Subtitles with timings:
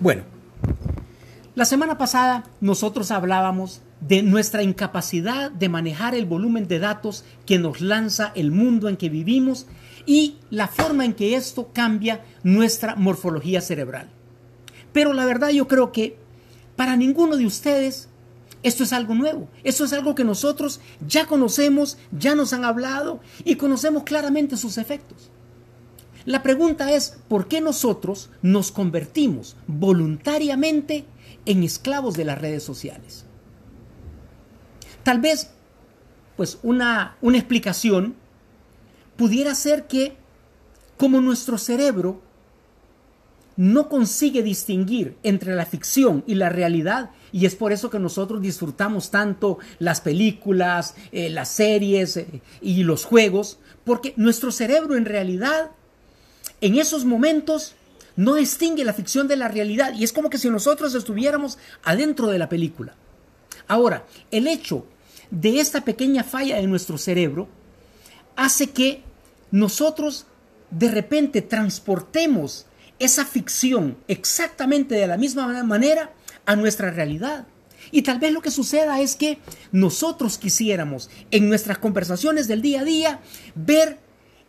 [0.00, 0.22] Bueno,
[1.54, 7.58] la semana pasada nosotros hablábamos de nuestra incapacidad de manejar el volumen de datos que
[7.58, 9.66] nos lanza el mundo en que vivimos
[10.06, 14.08] y la forma en que esto cambia nuestra morfología cerebral.
[14.94, 16.16] Pero la verdad yo creo que
[16.76, 18.08] para ninguno de ustedes
[18.62, 23.20] esto es algo nuevo, esto es algo que nosotros ya conocemos, ya nos han hablado
[23.44, 25.30] y conocemos claramente sus efectos.
[26.30, 31.04] La pregunta es, ¿por qué nosotros nos convertimos voluntariamente
[31.44, 33.24] en esclavos de las redes sociales?
[35.02, 35.50] Tal vez,
[36.36, 38.14] pues una, una explicación
[39.16, 40.16] pudiera ser que
[40.96, 42.22] como nuestro cerebro
[43.56, 48.40] no consigue distinguir entre la ficción y la realidad, y es por eso que nosotros
[48.40, 55.06] disfrutamos tanto las películas, eh, las series eh, y los juegos, porque nuestro cerebro en
[55.06, 55.72] realidad
[56.60, 57.74] en esos momentos
[58.16, 62.26] no distingue la ficción de la realidad y es como que si nosotros estuviéramos adentro
[62.28, 62.94] de la película.
[63.66, 64.84] Ahora, el hecho
[65.30, 67.48] de esta pequeña falla en nuestro cerebro
[68.36, 69.02] hace que
[69.50, 70.26] nosotros
[70.70, 72.66] de repente transportemos
[72.98, 76.12] esa ficción exactamente de la misma manera
[76.46, 77.46] a nuestra realidad.
[77.92, 79.38] Y tal vez lo que suceda es que
[79.72, 83.20] nosotros quisiéramos en nuestras conversaciones del día a día
[83.54, 83.98] ver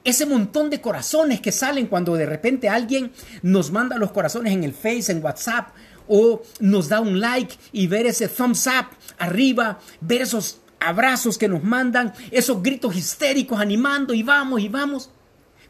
[0.04, 4.64] ese montón de corazones que salen cuando de repente alguien nos manda los corazones en
[4.64, 5.70] el Face, en WhatsApp,
[6.08, 11.48] o nos da un like y ver ese thumbs up arriba, ver esos abrazos que
[11.48, 15.12] nos mandan, esos gritos histéricos animando y vamos y vamos.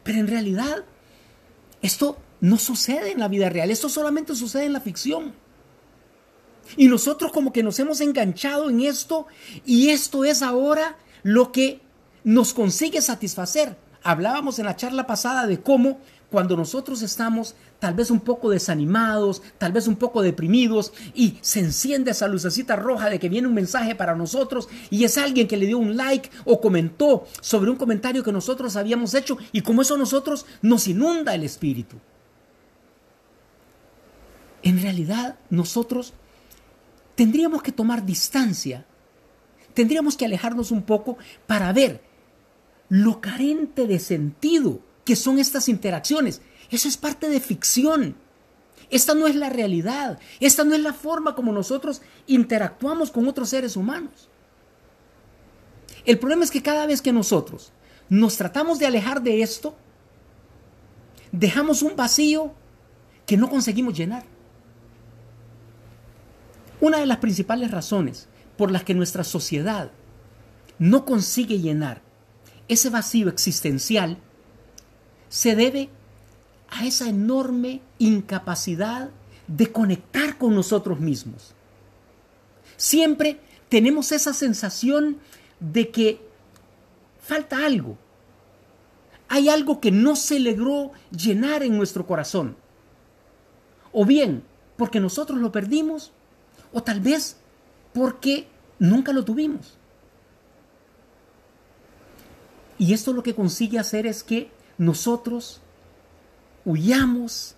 [0.02, 0.84] Pero en realidad,
[1.82, 5.34] esto no sucede en la vida real, esto solamente sucede en la ficción.
[6.76, 9.26] Y nosotros como que nos hemos enganchado en esto
[9.66, 11.80] y esto es ahora lo que
[12.24, 13.76] nos consigue satisfacer.
[14.02, 15.98] Hablábamos en la charla pasada de cómo
[16.32, 21.60] cuando nosotros estamos tal vez un poco desanimados, tal vez un poco deprimidos y se
[21.60, 25.58] enciende esa lucecita roja de que viene un mensaje para nosotros y es alguien que
[25.58, 29.82] le dio un like o comentó sobre un comentario que nosotros habíamos hecho y como
[29.82, 31.96] eso nosotros nos inunda el espíritu.
[34.62, 36.14] En realidad nosotros
[37.14, 38.86] tendríamos que tomar distancia,
[39.74, 42.11] tendríamos que alejarnos un poco para ver
[42.92, 46.42] lo carente de sentido que son estas interacciones.
[46.70, 48.14] Eso es parte de ficción.
[48.90, 50.18] Esta no es la realidad.
[50.40, 54.28] Esta no es la forma como nosotros interactuamos con otros seres humanos.
[56.04, 57.72] El problema es que cada vez que nosotros
[58.10, 59.74] nos tratamos de alejar de esto,
[61.30, 62.52] dejamos un vacío
[63.24, 64.24] que no conseguimos llenar.
[66.78, 69.90] Una de las principales razones por las que nuestra sociedad
[70.78, 72.11] no consigue llenar
[72.68, 74.18] ese vacío existencial
[75.28, 75.88] se debe
[76.70, 79.10] a esa enorme incapacidad
[79.46, 81.54] de conectar con nosotros mismos.
[82.76, 85.18] Siempre tenemos esa sensación
[85.60, 86.20] de que
[87.22, 87.96] falta algo.
[89.28, 92.56] Hay algo que no se logró llenar en nuestro corazón.
[93.92, 94.42] O bien
[94.76, 96.12] porque nosotros lo perdimos,
[96.72, 97.36] o tal vez
[97.92, 98.48] porque
[98.78, 99.78] nunca lo tuvimos.
[102.82, 105.60] Y esto lo que consigue hacer es que nosotros
[106.64, 107.54] huyamos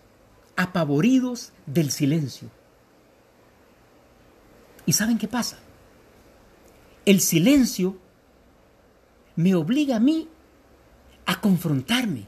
[0.54, 2.50] apavoridos del silencio.
[4.84, 5.60] ¿Y saben qué pasa?
[7.06, 7.96] El silencio
[9.34, 10.28] me obliga a mí
[11.24, 12.26] a confrontarme.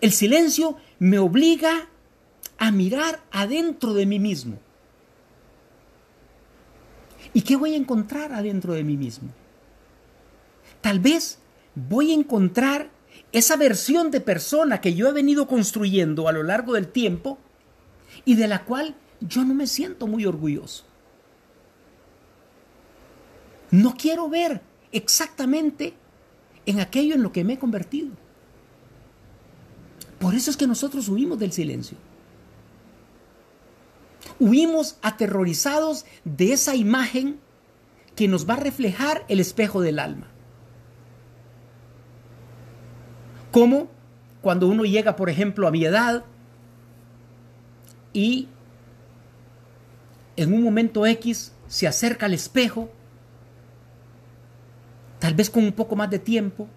[0.00, 1.90] El silencio me obliga
[2.56, 4.58] a mirar adentro de mí mismo.
[7.34, 9.28] ¿Y qué voy a encontrar adentro de mí mismo?
[10.80, 11.38] Tal vez
[11.74, 12.90] voy a encontrar
[13.32, 17.38] esa versión de persona que yo he venido construyendo a lo largo del tiempo
[18.24, 20.84] y de la cual yo no me siento muy orgulloso.
[23.70, 24.62] No quiero ver
[24.92, 25.94] exactamente
[26.64, 28.10] en aquello en lo que me he convertido.
[30.18, 31.96] Por eso es que nosotros huimos del silencio.
[34.40, 37.40] Huimos aterrorizados de esa imagen
[38.16, 40.28] que nos va a reflejar el espejo del alma.
[43.50, 43.88] Como
[44.42, 46.24] cuando uno llega, por ejemplo, a mi edad
[48.12, 48.48] y
[50.36, 52.90] en un momento X se acerca al espejo,
[55.18, 56.68] tal vez con un poco más de tiempo,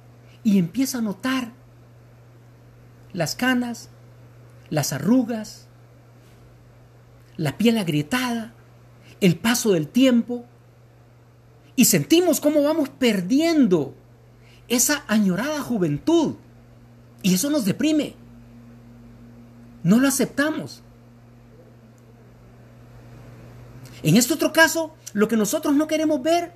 [0.43, 1.51] y empieza a notar
[3.13, 3.89] las canas,
[4.69, 5.67] las arrugas,
[7.37, 8.53] la piel agrietada,
[9.19, 10.45] el paso del tiempo,
[11.75, 13.95] y sentimos cómo vamos perdiendo
[14.67, 16.35] esa añorada juventud
[17.23, 18.15] y eso nos deprime.
[19.83, 20.81] No lo aceptamos.
[24.03, 26.53] En este otro caso, lo que nosotros no queremos ver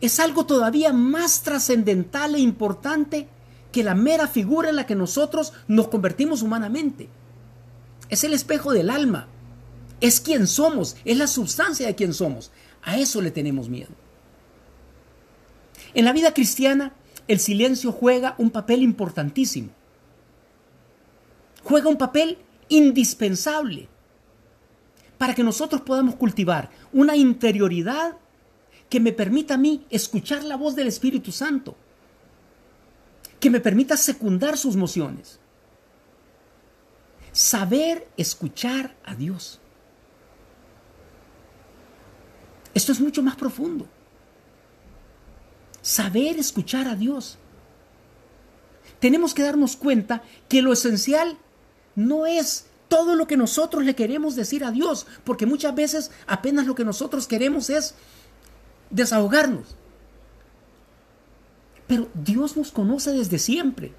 [0.00, 3.28] es algo todavía más trascendental e importante
[3.70, 7.08] que la mera figura en la que nosotros nos convertimos humanamente.
[8.08, 9.28] Es el espejo del alma,
[10.00, 12.50] es quien somos, es la sustancia de quien somos.
[12.82, 13.90] A eso le tenemos miedo.
[15.94, 16.92] En la vida cristiana
[17.28, 19.70] el silencio juega un papel importantísimo.
[21.62, 22.38] Juega un papel
[22.68, 23.88] indispensable
[25.18, 28.16] para que nosotros podamos cultivar una interioridad
[28.88, 31.76] que me permita a mí escuchar la voz del Espíritu Santo,
[33.40, 35.38] que me permita secundar sus mociones.
[37.32, 39.60] Saber escuchar a Dios.
[42.74, 43.86] Esto es mucho más profundo.
[45.82, 47.38] Saber escuchar a Dios.
[49.00, 51.36] Tenemos que darnos cuenta que lo esencial
[51.96, 56.66] no es todo lo que nosotros le queremos decir a Dios, porque muchas veces apenas
[56.66, 57.94] lo que nosotros queremos es
[58.90, 59.76] desahogarnos.
[61.86, 63.92] Pero Dios nos conoce desde siempre.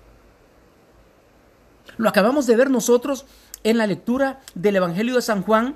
[1.97, 3.25] Lo acabamos de ver nosotros
[3.63, 5.75] en la lectura del Evangelio de San Juan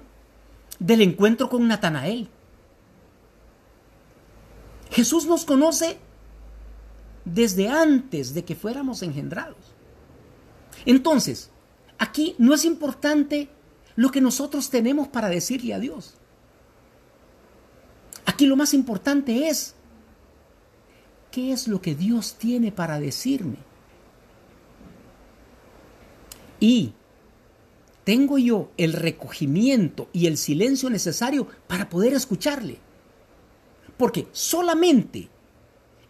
[0.80, 2.30] del encuentro con Natanael.
[4.98, 5.98] Jesús nos conoce
[7.24, 9.58] desde antes de que fuéramos engendrados.
[10.86, 11.52] Entonces,
[11.98, 13.50] Aquí no es importante
[13.96, 16.16] lo que nosotros tenemos para decirle a Dios.
[18.26, 19.74] Aquí lo más importante es
[21.32, 23.58] qué es lo que Dios tiene para decirme.
[26.60, 26.94] Y
[28.04, 32.80] tengo yo el recogimiento y el silencio necesario para poder escucharle.
[33.98, 35.30] Porque solamente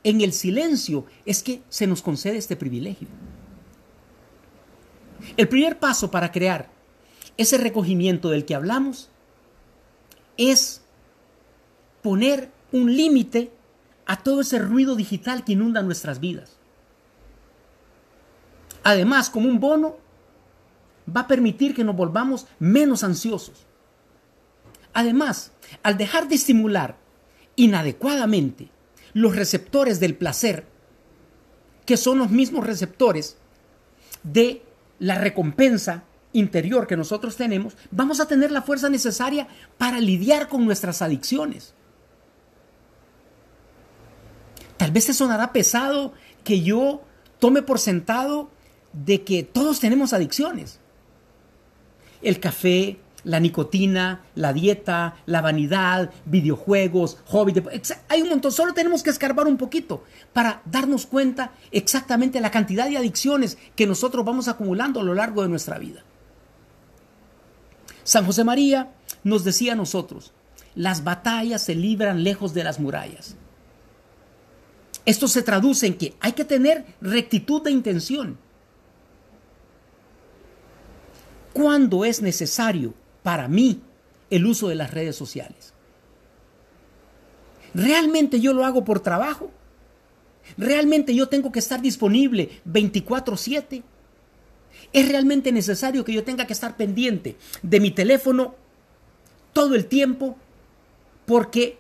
[0.04, 3.08] en el silencio es que se nos concede este privilegio.
[5.36, 6.70] El primer paso para crear
[7.38, 9.10] ese recogimiento del que hablamos
[10.38, 10.82] es
[12.02, 13.52] poner un límite
[14.06, 16.58] a todo ese ruido digital que inunda nuestras vidas.
[18.84, 19.98] Además, como un bono,
[21.14, 23.66] va a permitir que nos volvamos menos ansiosos.
[24.94, 25.52] Además,
[25.84, 26.98] al dejar de estimular
[27.58, 28.70] inadecuadamente
[29.14, 30.66] los receptores del placer,
[31.86, 33.36] que son los mismos receptores
[34.24, 34.62] de
[35.00, 40.66] la recompensa interior que nosotros tenemos, vamos a tener la fuerza necesaria para lidiar con
[40.66, 41.74] nuestras adicciones.
[44.78, 46.14] Tal vez te sonará pesado
[46.44, 47.02] que yo
[47.40, 48.52] tome por sentado
[48.94, 50.80] de que todos tenemos adicciones.
[52.22, 57.62] El café, la nicotina, la dieta, la vanidad, videojuegos, hobby.
[58.08, 62.90] Hay un montón, solo tenemos que escarbar un poquito para darnos cuenta exactamente la cantidad
[62.90, 66.04] de adicciones que nosotros vamos acumulando a lo largo de nuestra vida.
[68.06, 68.94] San José María
[69.26, 70.32] nos decía a nosotros,
[70.74, 73.36] las batallas se libran lejos de las murallas.
[75.06, 78.38] Esto se traduce en que hay que tener rectitud de intención.
[81.52, 83.82] Cuando es necesario para mí
[84.30, 85.74] el uso de las redes sociales.
[87.74, 89.52] ¿Realmente yo lo hago por trabajo?
[90.58, 93.84] ¿Realmente yo tengo que estar disponible 24/7?
[94.94, 98.56] ¿Es realmente necesario que yo tenga que estar pendiente de mi teléfono
[99.54, 100.38] todo el tiempo
[101.26, 101.78] porque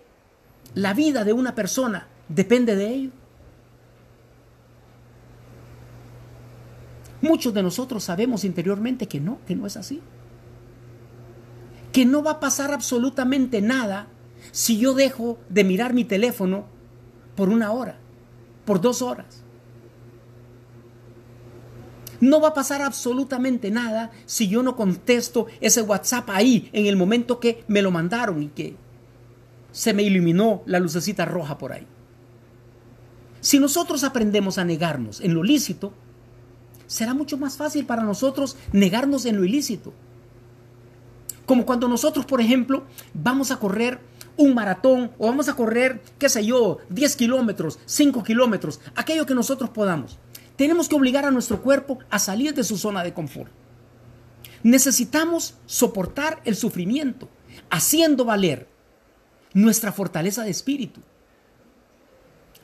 [0.74, 3.12] la vida de una persona depende de ello?
[7.22, 10.02] Muchos de nosotros sabemos interiormente que no, que no es así
[11.92, 14.08] que no va a pasar absolutamente nada
[14.52, 16.66] si yo dejo de mirar mi teléfono
[17.36, 17.98] por una hora,
[18.66, 19.44] por dos horas.
[22.20, 26.96] No va a pasar absolutamente nada si yo no contesto ese WhatsApp ahí en el
[26.96, 28.76] momento que me lo mandaron y que
[29.72, 31.86] se me iluminó la lucecita roja por ahí.
[33.40, 35.94] Si nosotros aprendemos a negarnos en lo lícito,
[36.88, 39.94] será mucho más fácil para nosotros negarnos en lo ilícito.
[41.48, 44.00] Como cuando nosotros, por ejemplo, vamos a correr
[44.36, 49.34] un maratón o vamos a correr, qué sé yo, 10 kilómetros, 5 kilómetros, aquello que
[49.34, 50.20] nosotros podamos.
[50.58, 53.50] Tenemos que obligar a nuestro cuerpo a salir de su zona de confort.
[54.62, 57.30] Necesitamos soportar el sufrimiento,
[57.70, 58.68] haciendo valer
[59.54, 61.00] nuestra fortaleza de espíritu,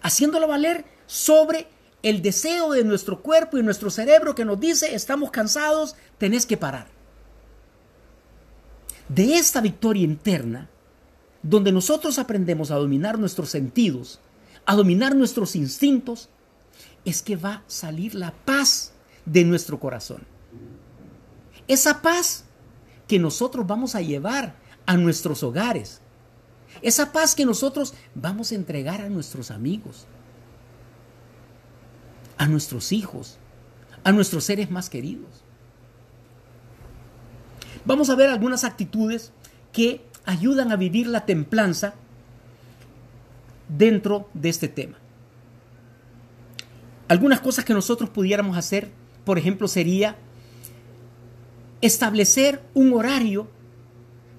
[0.02, 1.68] haciéndolo valer sobre
[2.02, 6.58] el deseo de nuestro cuerpo y nuestro cerebro que nos dice, estamos cansados, tenés que
[6.58, 6.93] parar
[9.14, 10.70] de esta victoria interna,
[11.42, 14.20] donde nosotros aprendemos a dominar nuestros sentidos,
[14.66, 16.30] a dominar nuestros instintos,
[17.06, 18.94] es que va a salir la paz
[19.26, 20.24] de nuestro corazón.
[21.68, 22.46] Esa paz
[23.08, 24.56] que nosotros vamos a llevar
[24.86, 26.02] a nuestros hogares.
[26.82, 30.08] Esa paz que nosotros vamos a entregar a nuestros amigos,
[32.38, 33.38] a nuestros hijos,
[34.04, 35.43] a nuestros seres más queridos.
[37.86, 39.32] Vamos a ver algunas actitudes
[39.72, 41.96] que ayudan a vivir la templanza
[43.68, 44.98] dentro de este tema.
[47.08, 48.90] Algunas cosas que nosotros pudiéramos hacer,
[49.26, 50.16] por ejemplo, sería
[51.82, 53.48] establecer un horario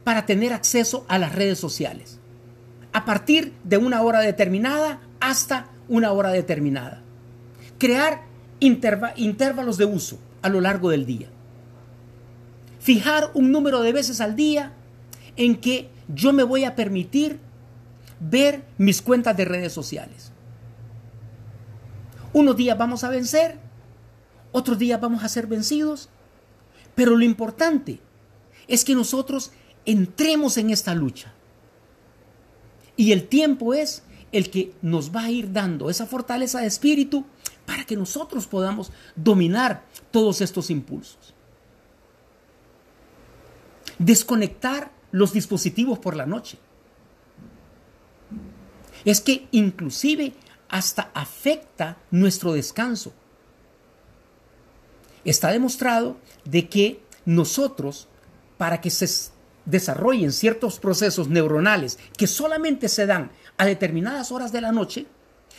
[0.03, 2.19] para tener acceso a las redes sociales.
[2.93, 7.03] A partir de una hora determinada hasta una hora determinada.
[7.79, 8.23] Crear
[8.61, 11.29] intervalos de uso a lo largo del día.
[12.85, 14.75] Fijar un número de veces al día
[15.37, 17.41] en que yo me voy a permitir
[18.21, 20.33] ver mis cuentas de redes sociales.
[22.35, 23.59] Unos días vamos a vencer,
[24.53, 26.11] otros días vamos a ser vencidos,
[26.95, 28.01] pero lo importante
[28.69, 29.53] es que nosotros
[29.87, 31.33] entremos en esta lucha.
[32.99, 37.25] Y el tiempo es el que nos va a ir dando esa fortaleza de espíritu
[37.65, 41.34] para que nosotros podamos dominar todos estos impulsos.
[43.99, 46.59] Desconectar los dispositivos por la noche.
[49.05, 50.33] Es que inclusive
[50.69, 53.13] hasta afecta nuestro descanso.
[55.25, 58.09] Está demostrado de que nosotros,
[58.59, 59.09] para que se
[59.65, 65.07] desarrollen ciertos procesos neuronales que solamente se dan a determinadas horas de la noche,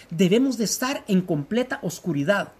[0.10, 2.54] debemos de estar en completa oscuridad,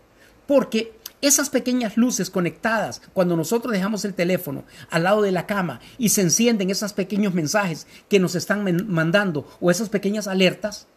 [0.48, 5.80] porque esas pequeñas luces conectadas cuando nosotros dejamos el teléfono al lado de la cama
[5.98, 10.88] y se encienden esos pequeños mensajes que nos están mandando o esas pequeñas alertas,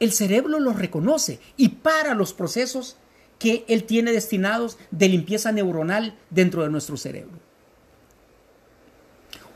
[0.00, 2.96] el cerebro los reconoce y para los procesos
[3.38, 7.38] que él tiene destinados de limpieza neuronal dentro de nuestro cerebro.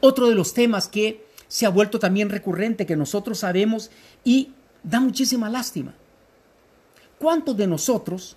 [0.00, 3.90] Otro de los temas que se ha vuelto también recurrente, que nosotros sabemos
[4.24, 4.52] y
[4.82, 5.94] da muchísima lástima.
[7.18, 8.36] ¿Cuántos de nosotros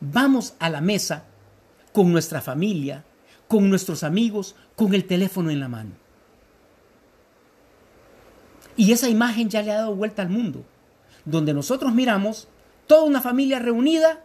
[0.00, 1.24] vamos a la mesa
[1.92, 3.04] con nuestra familia,
[3.48, 5.92] con nuestros amigos, con el teléfono en la mano?
[8.76, 10.64] Y esa imagen ya le ha dado vuelta al mundo,
[11.24, 12.48] donde nosotros miramos
[12.86, 14.22] toda una familia reunida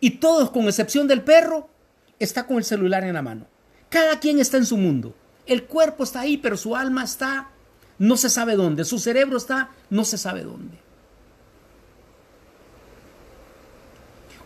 [0.00, 1.68] y todos, con excepción del perro,
[2.18, 3.46] está con el celular en la mano.
[3.88, 5.14] Cada quien está en su mundo.
[5.46, 7.50] El cuerpo está ahí, pero su alma está
[7.98, 8.84] no se sabe dónde.
[8.84, 10.78] Su cerebro está no se sabe dónde.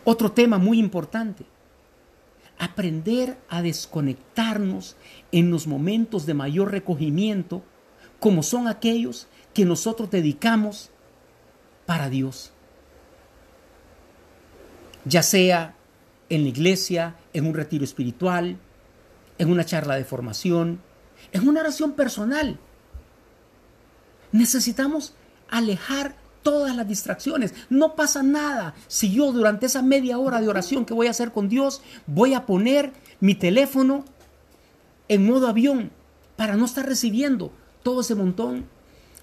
[0.04, 1.44] Otro tema muy importante.
[2.58, 4.96] Aprender a desconectarnos
[5.32, 7.62] en los momentos de mayor recogimiento,
[8.20, 10.90] como son aquellos que nosotros dedicamos
[11.87, 12.52] para Dios.
[15.04, 15.75] Ya sea
[16.28, 18.58] en la iglesia, en un retiro espiritual,
[19.38, 20.80] en una charla de formación,
[21.32, 22.58] en una oración personal.
[24.32, 25.14] Necesitamos
[25.50, 27.53] alejar todas las distracciones.
[27.69, 31.33] No pasa nada si yo durante esa media hora de oración que voy a hacer
[31.33, 34.05] con Dios voy a poner mi teléfono
[35.09, 35.91] en modo avión
[36.37, 37.51] para no estar recibiendo
[37.83, 38.67] todo ese montón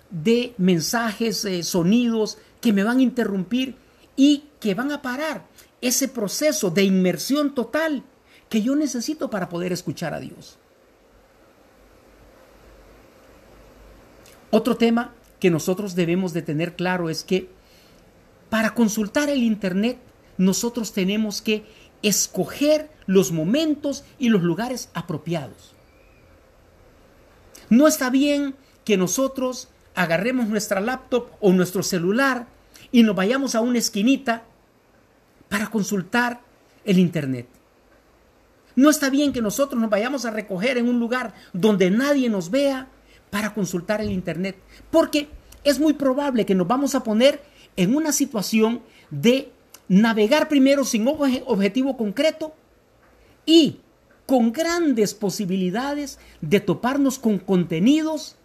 [0.09, 3.75] de mensajes, eh, sonidos que me van a interrumpir
[4.17, 5.45] y que van a parar
[5.79, 8.03] ese proceso de inmersión total
[8.49, 10.57] que yo necesito para poder escuchar a Dios.
[14.51, 17.49] Otro tema que nosotros debemos de tener claro es que
[18.49, 19.97] para consultar el Internet
[20.37, 21.65] nosotros tenemos que
[22.03, 25.73] escoger los momentos y los lugares apropiados.
[27.69, 28.55] No está bien
[28.85, 32.45] que nosotros agarremos nuestra laptop o nuestro celular
[32.91, 34.43] y nos vayamos a una esquinita
[35.49, 36.41] para consultar
[36.85, 37.47] el Internet.
[38.75, 42.51] No está bien que nosotros nos vayamos a recoger en un lugar donde nadie nos
[42.51, 42.87] vea
[43.31, 44.57] para consultar el Internet,
[44.91, 45.29] porque
[45.63, 47.41] es muy probable que nos vamos a poner
[47.75, 49.51] en una situación de
[49.87, 52.53] navegar primero sin objetivo concreto
[53.45, 53.79] y
[54.27, 58.35] con grandes posibilidades de toparnos con contenidos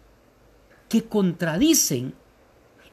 [0.89, 2.13] que contradicen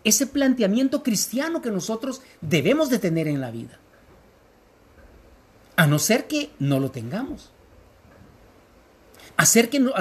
[0.05, 3.79] ese planteamiento cristiano que nosotros debemos de tener en la vida.
[5.77, 7.54] A no ser que no lo tengamos.
[9.37, 9.45] A,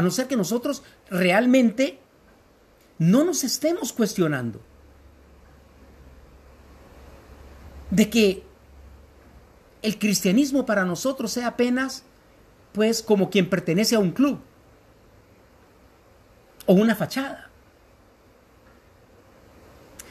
[0.01, 1.99] no ser que nosotros realmente
[2.99, 4.61] no nos estemos cuestionando
[7.89, 8.43] de que
[9.81, 12.03] el cristianismo para nosotros sea apenas
[12.71, 14.39] pues como quien pertenece a un club
[16.65, 17.49] o una fachada.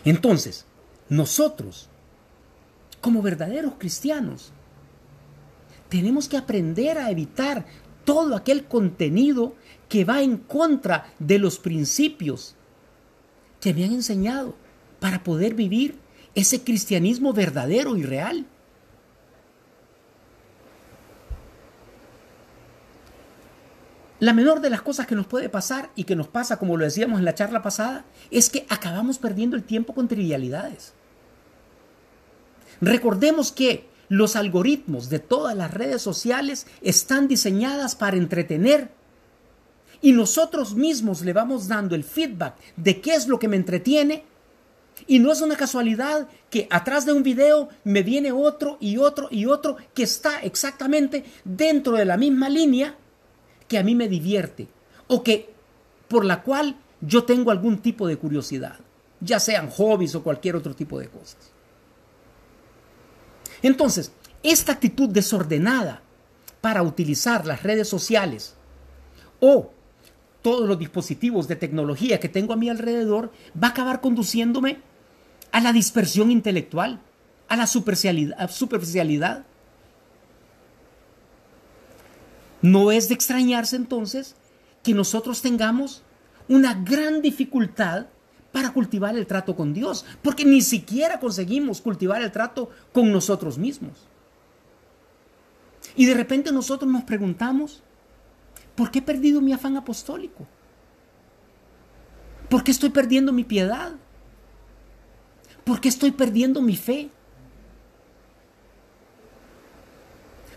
[0.05, 0.67] Entonces,
[1.09, 1.88] nosotros,
[3.00, 4.52] como verdaderos cristianos,
[5.88, 7.67] tenemos que aprender a evitar
[8.04, 9.54] todo aquel contenido
[9.88, 12.54] que va en contra de los principios
[13.61, 14.54] que me han enseñado
[15.00, 15.99] para poder vivir
[16.35, 18.47] ese cristianismo verdadero y real.
[24.18, 26.85] La menor de las cosas que nos puede pasar y que nos pasa, como lo
[26.85, 30.94] decíamos en la charla pasada, es que acabamos perdiendo el tiempo con trivialidades.
[32.80, 38.90] Recordemos que los algoritmos de todas las redes sociales están diseñadas para entretener
[40.02, 44.25] y nosotros mismos le vamos dando el feedback de qué es lo que me entretiene
[45.07, 49.28] y no es una casualidad que atrás de un video me viene otro y otro
[49.31, 52.95] y otro que está exactamente dentro de la misma línea
[53.66, 54.69] que a mí me divierte
[55.07, 55.54] o que
[56.09, 58.76] por la cual yo tengo algún tipo de curiosidad,
[59.21, 61.52] ya sean hobbies o cualquier otro tipo de cosas.
[63.62, 66.02] Entonces, esta actitud desordenada
[66.61, 68.54] para utilizar las redes sociales
[69.40, 69.71] o
[70.42, 74.81] todos los dispositivos de tecnología que tengo a mi alrededor va a acabar conduciéndome
[75.52, 77.00] a la dispersión intelectual,
[77.49, 79.45] a la superficialidad,
[82.62, 84.37] No es de extrañarse entonces
[84.85, 86.02] que nosotros tengamos
[86.49, 88.07] una gran dificultad
[88.52, 93.59] para cultivar el trato con Dios, porque ni siquiera conseguimos cultivar el trato con nosotros
[93.59, 93.92] mismos.
[95.97, 97.82] Y de repente nosotros nos preguntamos,
[98.75, 100.47] ¿por qué he perdido mi afán apostólico?
[102.49, 103.94] ¿Por qué estoy perdiendo mi piedad?
[105.64, 107.11] ¿Por qué estoy perdiendo mi fe?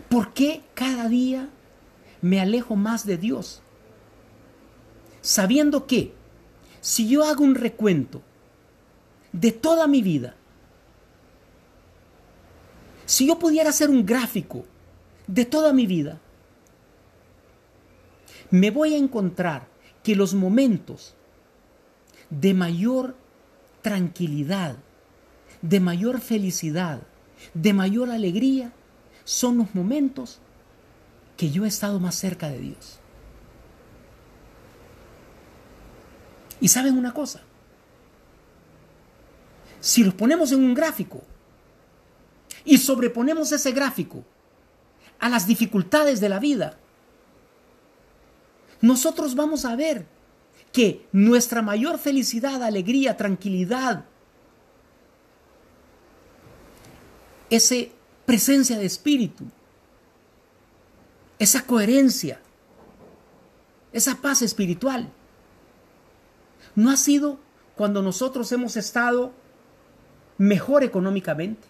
[0.08, 1.48] ¿Por qué cada día
[2.20, 3.62] me alejo más de Dios.
[5.20, 6.12] Sabiendo que
[6.86, 8.22] si yo hago un recuento
[9.32, 10.36] de toda mi vida,
[13.06, 14.64] si yo pudiera hacer un gráfico
[15.26, 16.20] de toda mi vida,
[18.52, 19.66] me voy a encontrar
[20.04, 21.16] que los momentos
[22.30, 23.16] de mayor
[23.82, 24.76] tranquilidad,
[25.62, 27.02] de mayor felicidad,
[27.52, 28.72] de mayor alegría,
[29.24, 30.38] son los momentos
[31.36, 33.00] que yo he estado más cerca de Dios.
[36.60, 37.42] Y saben una cosa,
[39.80, 41.22] si los ponemos en un gráfico
[42.64, 44.24] y sobreponemos ese gráfico
[45.18, 46.78] a las dificultades de la vida,
[48.80, 50.06] nosotros vamos a ver
[50.72, 54.04] que nuestra mayor felicidad, alegría, tranquilidad,
[57.48, 57.76] esa
[58.24, 59.44] presencia de espíritu,
[61.38, 62.40] esa coherencia,
[63.92, 65.12] esa paz espiritual.
[66.76, 67.40] No ha sido
[67.74, 69.32] cuando nosotros hemos estado
[70.38, 71.66] mejor económicamente.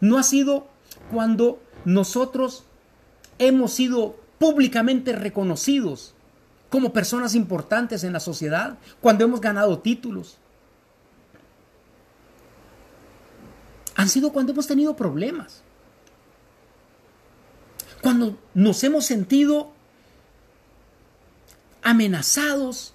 [0.00, 0.66] No ha sido
[1.12, 2.64] cuando nosotros
[3.38, 6.14] hemos sido públicamente reconocidos
[6.70, 10.38] como personas importantes en la sociedad, cuando hemos ganado títulos.
[13.96, 15.62] Han sido cuando hemos tenido problemas
[18.04, 19.72] cuando nos hemos sentido
[21.82, 22.92] amenazados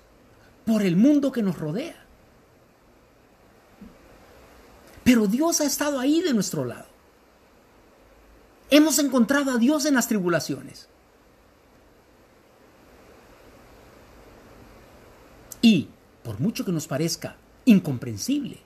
[0.70, 1.96] por el mundo que nos rodea.
[5.04, 6.86] Pero Dios ha estado ahí de nuestro lado.
[8.70, 10.88] Hemos encontrado a Dios en las tribulaciones.
[15.64, 15.90] Y,
[16.24, 18.60] por mucho que nos parezca incomprensible,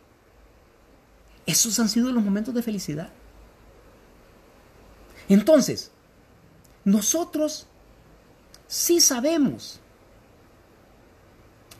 [1.46, 3.14] esos han sido los momentos de felicidad.
[5.30, 5.90] Entonces,
[6.84, 7.66] nosotros
[8.68, 9.80] sí sabemos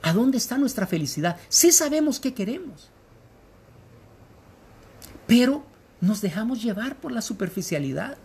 [0.04, 2.92] a dónde está nuestra felicidad, sí sabemos qué queremos,
[5.26, 5.64] pero
[6.02, 8.18] nos dejamos llevar por la superficialidad.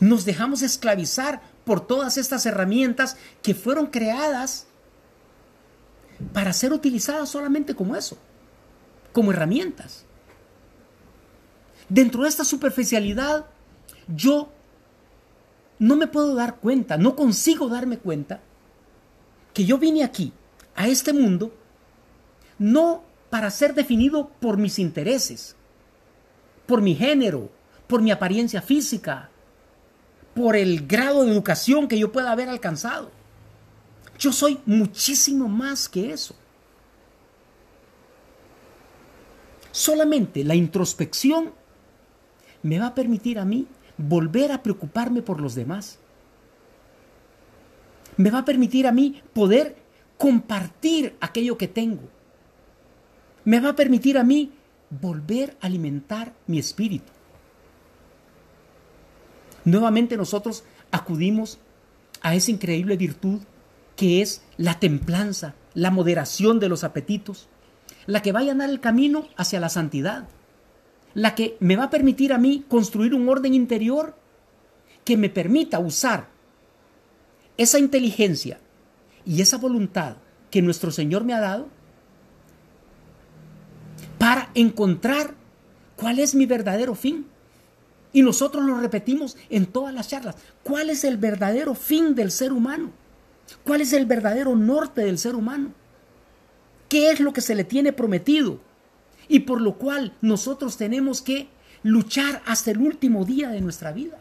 [0.00, 4.66] Nos dejamos esclavizar por todas estas herramientas que fueron creadas
[6.32, 8.16] para ser utilizadas solamente como eso,
[9.12, 10.04] como herramientas.
[11.88, 13.44] Dentro de esta superficialidad,
[14.08, 14.50] yo
[15.82, 18.40] no me puedo dar cuenta, no consigo darme cuenta
[19.52, 20.32] que yo vine aquí,
[20.76, 21.52] a este mundo,
[22.56, 25.56] no para ser definido por mis intereses,
[26.66, 27.50] por mi género,
[27.88, 29.28] por mi apariencia física,
[30.36, 33.10] por el grado de educación que yo pueda haber alcanzado.
[34.20, 36.36] Yo soy muchísimo más que eso.
[39.72, 41.52] Solamente la introspección
[42.62, 45.98] me va a permitir a mí volver a preocuparme por los demás.
[48.16, 49.76] Me va a permitir a mí poder
[50.18, 52.02] compartir aquello que tengo.
[53.44, 54.52] Me va a permitir a mí
[55.00, 57.10] volver a alimentar mi espíritu.
[59.64, 61.58] nuevamente nosotros acudimos
[62.20, 63.40] a esa increíble virtud
[63.96, 67.48] que es la templanza, la moderación de los apetitos,
[68.06, 70.28] la que va a llenar el camino hacia la santidad,
[71.14, 74.14] la que me va a permitir a mí construir un orden interior
[75.04, 76.28] que me permita usar
[77.56, 78.58] esa inteligencia
[79.24, 80.16] y esa voluntad
[80.50, 81.68] que nuestro Señor me ha dado
[84.18, 85.34] para encontrar
[85.96, 87.26] cuál es mi verdadero fin.
[88.12, 90.36] Y nosotros lo repetimos en todas las charlas.
[90.62, 92.90] ¿Cuál es el verdadero fin del ser humano?
[93.64, 95.72] ¿Cuál es el verdadero norte del ser humano?
[96.88, 98.60] ¿Qué es lo que se le tiene prometido?
[99.28, 101.48] Y por lo cual nosotros tenemos que
[101.82, 104.18] luchar hasta el último día de nuestra vida.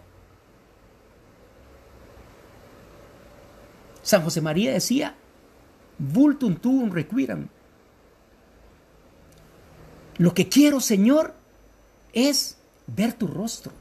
[4.01, 5.15] San José María decía,
[5.97, 7.49] vultum tuum requiram.
[10.17, 11.33] Lo que quiero, Señor,
[12.13, 13.71] es ver tu rostro,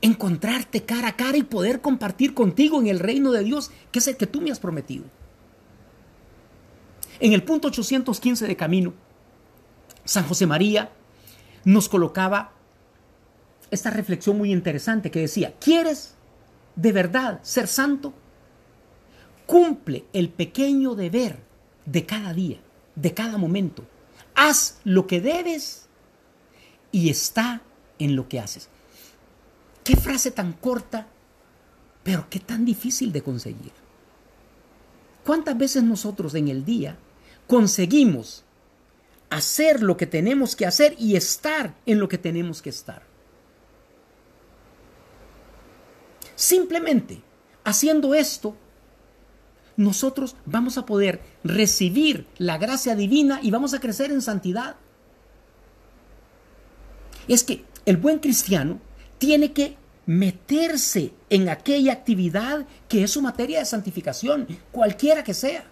[0.00, 4.08] encontrarte cara a cara y poder compartir contigo en el reino de Dios, que es
[4.08, 5.04] el que tú me has prometido.
[7.20, 8.92] En el punto 815 de Camino,
[10.04, 10.90] San José María
[11.64, 12.52] nos colocaba
[13.70, 16.14] esta reflexión muy interesante que decía, ¿quieres
[16.76, 18.12] de verdad ser santo?
[19.46, 21.38] Cumple el pequeño deber
[21.86, 22.60] de cada día,
[22.94, 23.84] de cada momento.
[24.34, 25.86] Haz lo que debes
[26.92, 27.62] y está
[27.98, 28.68] en lo que haces.
[29.82, 31.08] Qué frase tan corta,
[32.02, 33.72] pero qué tan difícil de conseguir.
[35.24, 36.96] ¿Cuántas veces nosotros en el día
[37.46, 38.43] conseguimos
[39.34, 43.02] hacer lo que tenemos que hacer y estar en lo que tenemos que estar?
[46.36, 47.22] Simplemente
[47.64, 48.56] haciendo esto,
[49.76, 54.76] nosotros vamos a poder recibir la gracia divina y vamos a crecer en santidad.
[57.26, 58.80] Es que el buen cristiano
[59.18, 65.64] tiene que meterse en aquella actividad que es su materia de santificación, cualquiera que sea.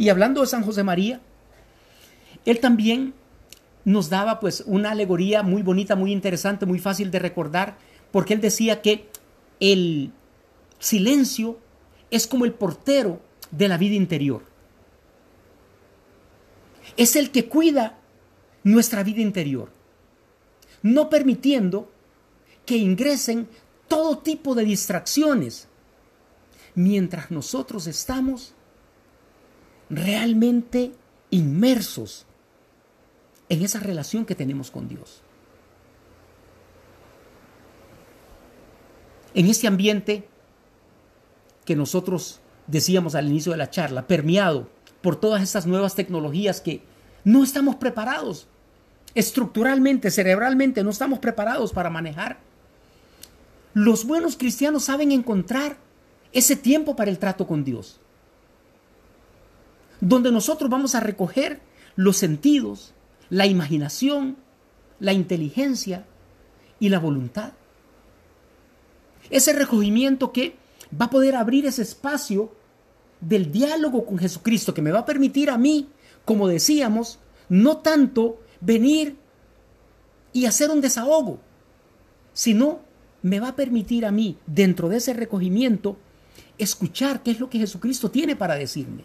[0.00, 1.20] Y hablando de San José María,
[2.46, 3.12] él también
[3.84, 7.76] nos daba pues una alegoría muy bonita, muy interesante, muy fácil de recordar,
[8.10, 9.10] porque él decía que
[9.60, 10.10] el
[10.78, 11.58] silencio
[12.10, 14.42] es como el portero de la vida interior.
[16.96, 17.98] Es el que cuida
[18.64, 19.70] nuestra vida interior,
[20.80, 21.92] no permitiendo
[22.64, 23.48] que ingresen
[23.86, 25.68] todo tipo de distracciones
[26.74, 28.54] mientras nosotros estamos
[29.90, 30.92] realmente
[31.30, 32.24] inmersos
[33.48, 35.22] en esa relación que tenemos con Dios.
[39.34, 40.28] En este ambiente
[41.64, 44.68] que nosotros decíamos al inicio de la charla, permeado
[45.02, 46.82] por todas estas nuevas tecnologías que
[47.24, 48.46] no estamos preparados.
[49.14, 52.38] Estructuralmente, cerebralmente, no estamos preparados para manejar.
[53.74, 55.76] Los buenos cristianos saben encontrar
[56.32, 58.00] ese tiempo para el trato con Dios.
[60.00, 61.60] Donde nosotros vamos a recoger
[61.96, 62.94] los sentidos,
[63.28, 64.36] la imaginación,
[64.98, 66.06] la inteligencia
[66.78, 67.52] y la voluntad.
[69.28, 70.56] Ese recogimiento que
[70.98, 72.52] va a poder abrir ese espacio
[73.20, 75.88] del diálogo con Jesucristo que me va a permitir a mí
[76.24, 79.16] como decíamos, no tanto venir
[80.32, 81.40] y hacer un desahogo,
[82.32, 82.80] sino
[83.22, 85.96] me va a permitir a mí, dentro de ese recogimiento,
[86.58, 89.04] escuchar qué es lo que Jesucristo tiene para decirme.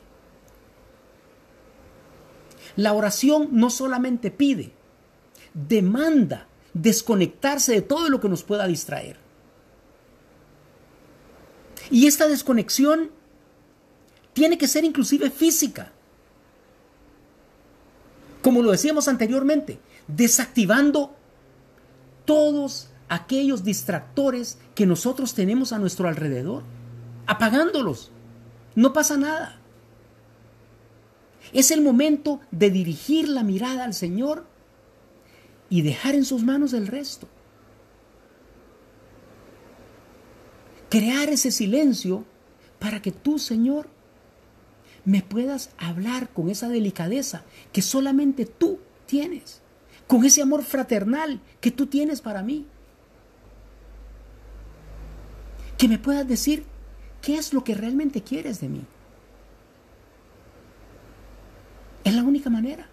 [2.75, 4.73] La oración no solamente pide,
[5.53, 9.17] demanda desconectarse de todo lo que nos pueda distraer.
[11.89, 13.11] Y esta desconexión
[14.33, 15.93] tiene que ser inclusive física
[18.45, 21.15] como lo decíamos anteriormente, desactivando
[22.25, 26.61] todos aquellos distractores que nosotros tenemos a nuestro alrededor,
[27.25, 28.11] apagándolos.
[28.75, 29.59] No pasa nada.
[31.53, 34.45] Es el momento de dirigir la mirada al Señor
[35.69, 37.27] y dejar en sus manos el resto.
[40.89, 42.25] Crear ese silencio
[42.79, 43.89] para que tú, Señor,
[45.03, 49.61] me puedas hablar con esa delicadeza que solamente tú tienes,
[50.07, 52.65] con ese amor fraternal que tú tienes para mí.
[55.77, 56.63] Que me puedas decir
[57.21, 58.85] qué es lo que realmente quieres de mí.
[62.03, 62.87] Es la única manera.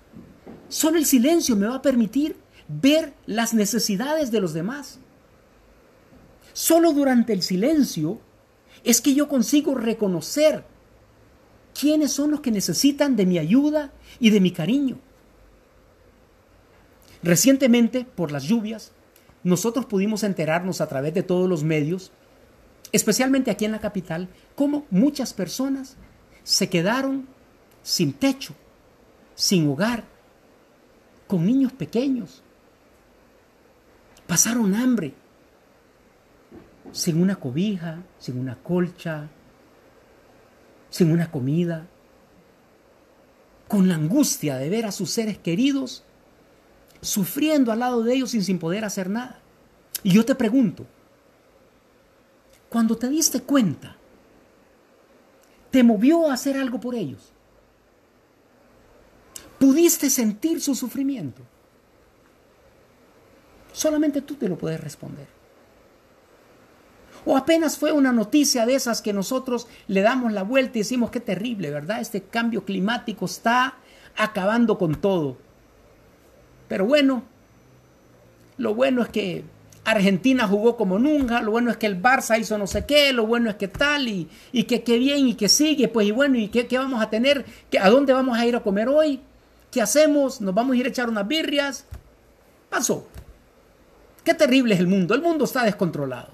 [0.68, 2.36] Solo el silencio me va a permitir
[2.68, 5.00] ver las necesidades de los demás.
[6.52, 8.20] Solo durante el silencio
[8.84, 10.64] es que yo consigo reconocer
[11.78, 14.98] quiénes son los que necesitan de mi ayuda y de mi cariño.
[17.22, 18.92] Recientemente, por las lluvias,
[19.42, 22.12] nosotros pudimos enterarnos a través de todos los medios,
[22.92, 25.96] especialmente aquí en la capital, cómo muchas personas
[26.44, 27.26] se quedaron
[27.82, 28.54] sin techo,
[29.34, 30.04] sin hogar,
[31.26, 32.42] con niños pequeños.
[34.26, 35.14] Pasaron hambre,
[36.92, 39.28] sin una cobija, sin una colcha,
[40.90, 41.86] sin una comida,
[43.68, 46.04] con la angustia de ver a sus seres queridos
[47.00, 49.40] sufriendo al lado de ellos y sin poder hacer nada.
[50.02, 50.86] Y yo te pregunto,
[52.68, 53.96] cuando te diste cuenta,
[55.70, 57.31] ¿te movió a hacer algo por ellos?
[59.62, 61.40] ¿Pudiste sentir su sufrimiento?
[63.72, 65.28] Solamente tú te lo puedes responder.
[67.24, 71.12] O apenas fue una noticia de esas que nosotros le damos la vuelta y decimos
[71.12, 72.00] qué terrible, ¿verdad?
[72.00, 73.76] Este cambio climático está
[74.16, 75.36] acabando con todo.
[76.66, 77.22] Pero bueno,
[78.56, 79.44] lo bueno es que
[79.84, 83.28] Argentina jugó como nunca, lo bueno es que el Barça hizo no sé qué, lo
[83.28, 84.28] bueno es que tal, y,
[84.64, 87.46] que qué bien, y que sigue, pues y bueno, y qué, qué vamos a tener,
[87.80, 89.20] ¿a dónde vamos a ir a comer hoy?
[89.72, 90.42] ¿Qué hacemos?
[90.42, 91.86] ¿Nos vamos a ir a echar unas birrias?
[92.68, 93.08] Pasó.
[94.22, 96.30] Qué terrible es el mundo, el mundo está descontrolado.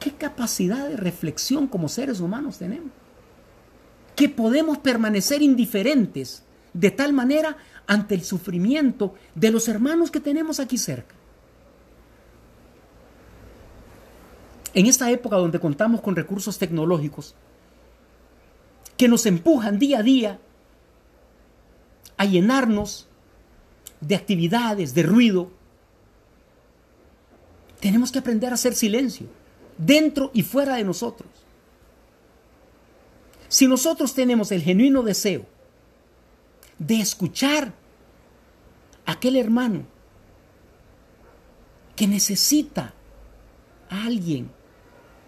[0.00, 2.90] ¿Qué capacidad de reflexión como seres humanos tenemos?
[4.16, 10.60] Que podemos permanecer indiferentes de tal manera ante el sufrimiento de los hermanos que tenemos
[10.60, 11.14] aquí cerca.
[14.72, 17.34] En esta época donde contamos con recursos tecnológicos
[18.96, 20.40] que nos empujan día a día
[22.16, 23.08] a llenarnos
[24.00, 25.50] de actividades, de ruido,
[27.80, 29.26] tenemos que aprender a hacer silencio,
[29.76, 31.28] dentro y fuera de nosotros.
[33.48, 35.44] Si nosotros tenemos el genuino deseo
[36.78, 37.72] de escuchar
[39.06, 39.84] a aquel hermano
[41.94, 42.94] que necesita
[43.88, 44.50] a alguien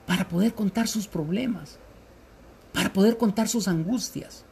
[0.07, 1.79] para poder contar sus problemas,
[2.73, 4.46] para poder contar sus angustias.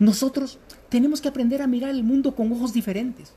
[0.00, 0.58] Nosotros
[0.88, 3.34] tenemos que aprender a mirar el mundo con ojos diferentes.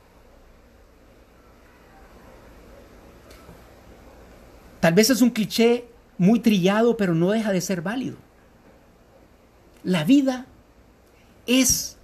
[4.80, 5.86] Tal vez es un cliché
[6.17, 8.17] muy trillado, pero no deja de ser válido.
[9.84, 10.45] La vida
[11.45, 11.97] es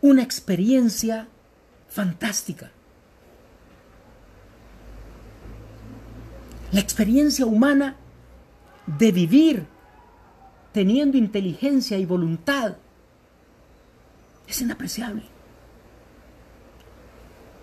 [0.00, 1.28] una experiencia
[1.88, 2.72] fantástica.
[6.72, 7.96] La experiencia humana
[8.86, 9.66] de vivir
[10.72, 12.78] teniendo inteligencia y voluntad
[14.46, 15.24] es inapreciable.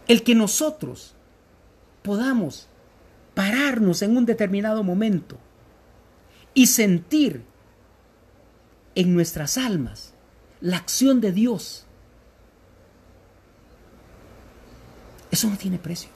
[0.07, 1.15] El que nosotros
[2.03, 2.67] podamos
[3.33, 5.37] pararnos en un determinado momento
[6.53, 7.43] y sentir
[8.95, 10.13] en nuestras almas
[10.59, 11.85] la acción de Dios
[15.31, 16.09] eso no tiene precio.